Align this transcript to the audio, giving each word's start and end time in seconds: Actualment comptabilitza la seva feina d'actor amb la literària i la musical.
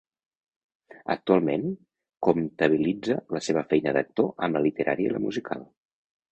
Actualment 1.15 1.67
comptabilitza 2.29 3.19
la 3.37 3.45
seva 3.51 3.65
feina 3.75 3.95
d'actor 4.01 4.35
amb 4.49 4.59
la 4.61 4.67
literària 4.67 5.11
i 5.11 5.17
la 5.17 5.25
musical. 5.31 5.67